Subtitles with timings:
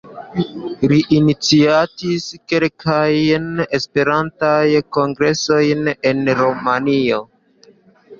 [0.91, 3.45] Li iniciatis kelkajn
[3.79, 4.63] Esperantaj
[4.97, 7.21] kongresojn en Rumanio.